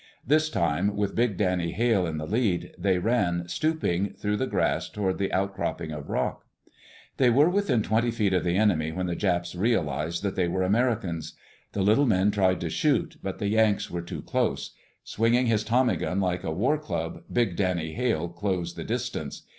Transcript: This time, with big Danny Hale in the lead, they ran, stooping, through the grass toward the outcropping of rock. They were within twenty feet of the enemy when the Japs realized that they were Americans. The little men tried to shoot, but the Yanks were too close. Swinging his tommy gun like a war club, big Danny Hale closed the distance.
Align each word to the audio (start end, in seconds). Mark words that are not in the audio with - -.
This 0.25 0.49
time, 0.49 0.95
with 0.95 1.13
big 1.13 1.37
Danny 1.37 1.73
Hale 1.73 2.07
in 2.07 2.17
the 2.17 2.25
lead, 2.25 2.73
they 2.75 2.97
ran, 2.97 3.47
stooping, 3.47 4.13
through 4.15 4.35
the 4.37 4.47
grass 4.47 4.89
toward 4.89 5.19
the 5.19 5.31
outcropping 5.31 5.91
of 5.91 6.09
rock. 6.09 6.43
They 7.17 7.29
were 7.29 7.47
within 7.51 7.83
twenty 7.83 8.09
feet 8.09 8.33
of 8.33 8.43
the 8.43 8.57
enemy 8.57 8.91
when 8.91 9.05
the 9.05 9.15
Japs 9.15 9.53
realized 9.53 10.23
that 10.23 10.35
they 10.35 10.47
were 10.47 10.63
Americans. 10.63 11.33
The 11.73 11.83
little 11.83 12.07
men 12.07 12.31
tried 12.31 12.59
to 12.61 12.69
shoot, 12.71 13.17
but 13.21 13.37
the 13.37 13.49
Yanks 13.49 13.91
were 13.91 14.01
too 14.01 14.23
close. 14.23 14.73
Swinging 15.03 15.45
his 15.45 15.63
tommy 15.63 15.97
gun 15.97 16.19
like 16.19 16.43
a 16.43 16.49
war 16.51 16.79
club, 16.79 17.21
big 17.31 17.55
Danny 17.55 17.93
Hale 17.93 18.27
closed 18.27 18.77
the 18.77 18.83
distance. 18.83 19.43